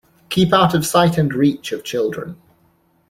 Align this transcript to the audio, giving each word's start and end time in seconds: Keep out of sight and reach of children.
Keep 0.31 0.51
out 0.51 0.73
of 0.73 0.83
sight 0.83 1.19
and 1.19 1.31
reach 1.31 1.71
of 1.71 1.83
children. 1.83 2.35